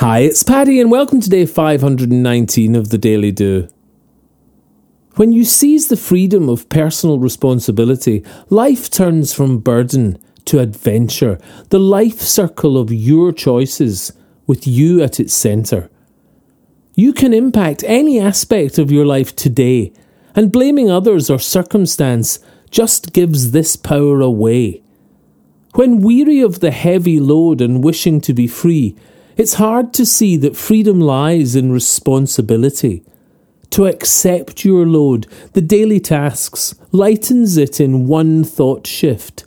Hi, 0.00 0.20
it's 0.20 0.42
Paddy, 0.42 0.80
and 0.80 0.90
welcome 0.90 1.20
to 1.20 1.28
day 1.28 1.44
519 1.44 2.74
of 2.74 2.88
the 2.88 2.96
Daily 2.96 3.30
Do. 3.30 3.68
When 5.16 5.30
you 5.30 5.44
seize 5.44 5.88
the 5.88 5.96
freedom 5.98 6.48
of 6.48 6.70
personal 6.70 7.18
responsibility, 7.18 8.24
life 8.48 8.88
turns 8.88 9.34
from 9.34 9.58
burden 9.58 10.16
to 10.46 10.58
adventure, 10.58 11.38
the 11.68 11.78
life 11.78 12.18
circle 12.18 12.78
of 12.78 12.90
your 12.90 13.30
choices, 13.30 14.14
with 14.46 14.66
you 14.66 15.02
at 15.02 15.20
its 15.20 15.34
centre. 15.34 15.90
You 16.94 17.12
can 17.12 17.34
impact 17.34 17.84
any 17.86 18.18
aspect 18.18 18.78
of 18.78 18.90
your 18.90 19.04
life 19.04 19.36
today, 19.36 19.92
and 20.34 20.50
blaming 20.50 20.90
others 20.90 21.28
or 21.28 21.38
circumstance 21.38 22.38
just 22.70 23.12
gives 23.12 23.50
this 23.50 23.76
power 23.76 24.22
away. 24.22 24.82
When 25.74 26.00
weary 26.00 26.40
of 26.40 26.60
the 26.60 26.70
heavy 26.70 27.20
load 27.20 27.60
and 27.60 27.84
wishing 27.84 28.22
to 28.22 28.32
be 28.32 28.46
free, 28.46 28.96
it's 29.36 29.54
hard 29.54 29.92
to 29.94 30.04
see 30.04 30.36
that 30.38 30.56
freedom 30.56 31.00
lies 31.00 31.56
in 31.56 31.72
responsibility. 31.72 33.02
To 33.70 33.86
accept 33.86 34.64
your 34.64 34.86
load, 34.86 35.26
the 35.52 35.60
daily 35.60 36.00
tasks, 36.00 36.74
lightens 36.90 37.56
it 37.56 37.80
in 37.80 38.06
one 38.06 38.42
thought 38.42 38.86
shift. 38.86 39.44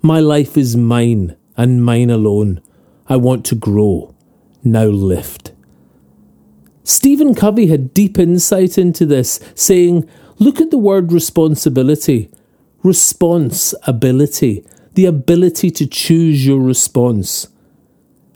My 0.00 0.18
life 0.18 0.56
is 0.56 0.76
mine 0.76 1.36
and 1.56 1.84
mine 1.84 2.10
alone. 2.10 2.60
I 3.08 3.16
want 3.16 3.44
to 3.46 3.54
grow. 3.54 4.14
Now 4.64 4.86
lift. 4.86 5.52
Stephen 6.84 7.34
Covey 7.34 7.66
had 7.66 7.92
deep 7.92 8.18
insight 8.18 8.78
into 8.78 9.04
this, 9.04 9.40
saying, 9.54 10.08
Look 10.38 10.60
at 10.60 10.70
the 10.70 10.78
word 10.78 11.12
responsibility. 11.12 12.30
Response 12.82 13.74
ability, 13.86 14.64
the 14.94 15.06
ability 15.06 15.70
to 15.72 15.86
choose 15.86 16.46
your 16.46 16.60
response. 16.60 17.48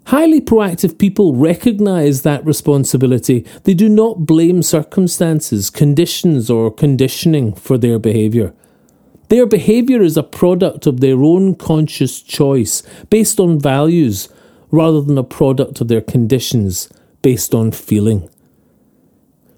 Highly 0.07 0.41
proactive 0.41 0.99
people 0.99 1.35
recognize 1.35 2.23
that 2.23 2.45
responsibility. 2.45 3.47
They 3.65 3.75
do 3.75 3.89
not 3.89 4.27
blame 4.27 4.63
circumstances, 4.63 5.71
conditions, 5.71 6.51
or 6.51 6.71
conditioning 6.73 7.55
for 7.55 7.79
their 7.79 7.99
behavior. 7.99 8.53
Their 9.29 9.47
behavior 9.47 10.03
is 10.03 10.17
a 10.17 10.25
product 10.25 10.87
of 10.87 11.01
their 11.01 11.23
own 11.23 11.55
conscious 11.55 12.21
choice 12.21 12.83
based 13.11 13.39
on 13.39 13.61
values 13.61 14.29
rather 14.73 15.01
than 15.01 15.17
a 15.17 15.23
product 15.23 15.81
of 15.81 15.87
their 15.87 16.01
conditions 16.01 16.89
based 17.23 17.55
on 17.55 17.71
feeling. 17.71 18.29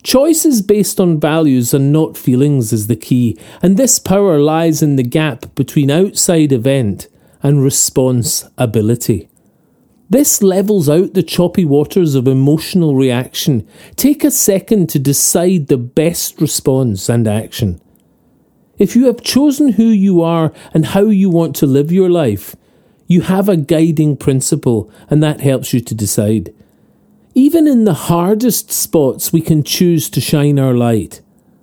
Choices 0.02 0.60
based 0.62 1.00
on 1.00 1.20
values 1.20 1.72
and 1.72 1.92
not 1.92 2.18
feelings 2.18 2.72
is 2.72 2.88
the 2.88 2.96
key, 2.96 3.38
and 3.62 3.76
this 3.76 3.98
power 3.98 4.38
lies 4.38 4.82
in 4.82 4.96
the 4.96 5.04
gap 5.04 5.54
between 5.54 5.90
outside 5.90 6.52
event 6.52 7.06
and 7.42 7.62
response 7.62 8.44
ability. 8.58 9.28
This 10.12 10.42
levels 10.42 10.90
out 10.90 11.14
the 11.14 11.22
choppy 11.22 11.64
waters 11.64 12.14
of 12.14 12.28
emotional 12.28 12.94
reaction. 12.94 13.66
Take 13.96 14.24
a 14.24 14.30
second 14.30 14.90
to 14.90 14.98
decide 14.98 15.68
the 15.68 15.78
best 15.78 16.38
response 16.38 17.08
and 17.08 17.26
action. 17.26 17.80
If 18.76 18.94
you 18.94 19.06
have 19.06 19.22
chosen 19.22 19.72
who 19.72 19.86
you 19.86 20.20
are 20.20 20.52
and 20.74 20.84
how 20.84 21.04
you 21.04 21.30
want 21.30 21.56
to 21.56 21.66
live 21.66 21.90
your 21.90 22.10
life, 22.10 22.54
you 23.06 23.22
have 23.22 23.48
a 23.48 23.56
guiding 23.56 24.18
principle, 24.18 24.92
and 25.08 25.22
that 25.22 25.40
helps 25.40 25.72
you 25.72 25.80
to 25.80 25.94
decide. 25.94 26.52
Even 27.34 27.66
in 27.66 27.84
the 27.84 27.94
hardest 27.94 28.70
spots, 28.70 29.32
we 29.32 29.40
can 29.40 29.64
choose 29.64 30.10
to 30.10 30.20
shine 30.20 30.58
our 30.58 30.74
light. 30.74 31.22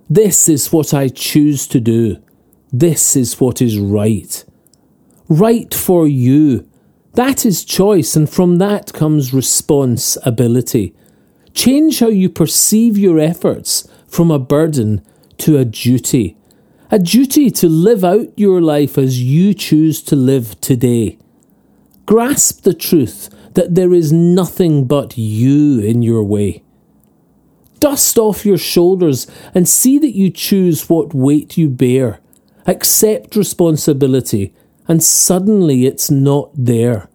This 0.10 0.50
is 0.50 0.74
what 0.74 0.92
I 0.92 1.10
choose 1.10 1.68
to 1.68 1.80
do. 1.80 2.18
This 2.74 3.16
is 3.16 3.40
what 3.40 3.62
is 3.62 3.78
right. 3.78 4.44
Right 5.28 5.72
for 5.72 6.08
you 6.08 6.68
that 7.14 7.46
is 7.46 7.66
choice, 7.66 8.16
and 8.16 8.30
from 8.30 8.58
that 8.58 8.94
comes 8.94 9.34
responsibility. 9.34 10.94
Change 11.54 12.00
how 12.00 12.08
you 12.08 12.30
perceive 12.30 12.98
your 12.98 13.20
efforts 13.20 13.88
from 14.08 14.32
a 14.32 14.40
burden 14.40 15.04
to 15.40 15.58
a 15.58 15.66
duty. 15.66 16.38
A 16.92 17.00
duty 17.00 17.52
to 17.52 17.68
live 17.68 18.04
out 18.04 18.28
your 18.38 18.62
life 18.62 18.98
as 18.98 19.22
you 19.22 19.54
choose 19.54 20.02
to 20.04 20.16
live 20.16 20.60
today. 20.62 21.18
Grasp 22.06 22.64
the 22.64 22.74
truth 22.74 23.30
that 23.54 23.76
there 23.76 23.94
is 23.94 24.12
nothing 24.12 24.86
but 24.86 25.18
you 25.18 25.80
in 25.80 26.02
your 26.02 26.24
way. 26.24 26.64
Dust 27.80 28.18
off 28.18 28.46
your 28.46 28.58
shoulders 28.58 29.28
and 29.54 29.68
see 29.68 30.00
that 30.00 30.16
you 30.16 30.30
choose 30.30 30.90
what 30.90 31.14
weight 31.14 31.58
you 31.58 31.70
bear. 31.70 32.20
Accept 32.66 33.36
responsibility, 33.36 34.54
and 34.90 35.04
suddenly 35.04 35.86
it's 35.86 36.10
not 36.10 36.50
there. 36.56 37.08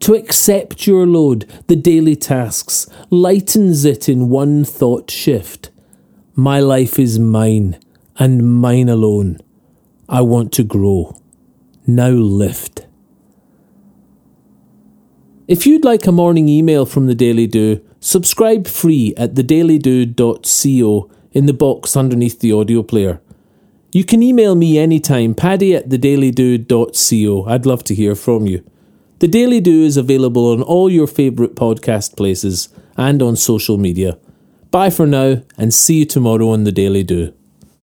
To 0.00 0.14
accept 0.14 0.86
your 0.86 1.06
load, 1.06 1.46
the 1.66 1.76
daily 1.76 2.14
tasks, 2.14 2.86
lightens 3.08 3.84
it 3.84 4.08
in 4.08 4.28
one 4.28 4.64
thought 4.64 5.10
shift. 5.10 5.70
My 6.34 6.60
life 6.60 6.98
is 6.98 7.18
mine, 7.18 7.78
and 8.18 8.60
mine 8.60 8.88
alone. 8.88 9.38
I 10.08 10.20
want 10.20 10.52
to 10.54 10.62
grow. 10.62 11.20
Now 11.86 12.10
lift. 12.10 12.86
If 15.48 15.66
you'd 15.66 15.84
like 15.84 16.06
a 16.06 16.12
morning 16.12 16.48
email 16.48 16.86
from 16.86 17.06
the 17.06 17.14
Daily 17.14 17.46
Do, 17.46 17.80
subscribe 17.98 18.68
free 18.68 19.14
at 19.16 19.34
thedailydo.co 19.34 21.10
in 21.32 21.46
the 21.46 21.52
box 21.52 21.96
underneath 21.96 22.40
the 22.40 22.52
audio 22.52 22.82
player. 22.82 23.20
You 23.92 24.04
can 24.04 24.22
email 24.22 24.54
me 24.54 24.78
anytime, 24.78 25.34
paddy 25.34 25.74
at 25.74 25.88
thedailydo.co. 25.88 27.44
I'd 27.46 27.66
love 27.66 27.82
to 27.84 27.94
hear 27.94 28.14
from 28.14 28.46
you. 28.46 28.64
The 29.18 29.26
Daily 29.26 29.60
Do 29.60 29.82
is 29.82 29.96
available 29.96 30.52
on 30.52 30.62
all 30.62 30.88
your 30.88 31.08
favourite 31.08 31.56
podcast 31.56 32.16
places 32.16 32.68
and 32.96 33.20
on 33.20 33.34
social 33.34 33.78
media. 33.78 34.16
Bye 34.70 34.90
for 34.90 35.06
now, 35.08 35.42
and 35.58 35.74
see 35.74 35.98
you 36.00 36.04
tomorrow 36.04 36.50
on 36.50 36.62
The 36.62 36.70
Daily 36.70 37.02
Do. 37.02 37.34